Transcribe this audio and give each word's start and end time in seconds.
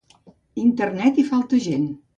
Internet 0.61 1.21
hi 1.21 1.27
falta 1.31 1.65
gent. 1.69 1.89